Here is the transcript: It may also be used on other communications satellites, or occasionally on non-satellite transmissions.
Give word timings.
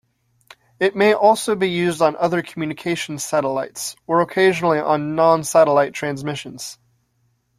It 0.79 0.95
may 0.95 1.13
also 1.13 1.53
be 1.55 1.69
used 1.69 2.01
on 2.01 2.15
other 2.15 2.41
communications 2.41 3.23
satellites, 3.23 3.95
or 4.07 4.21
occasionally 4.21 4.79
on 4.79 5.13
non-satellite 5.13 5.93
transmissions. 5.93 6.79